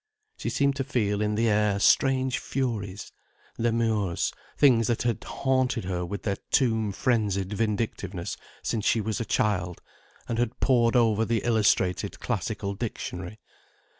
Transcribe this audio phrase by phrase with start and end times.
[0.35, 3.11] She seemed to feel in the air strange Furies,
[3.59, 9.25] Lemures, things that had haunted her with their tomb frenzied vindictiveness since she was a
[9.25, 9.79] child
[10.27, 13.39] and had pored over the illustrated Classical Dictionary.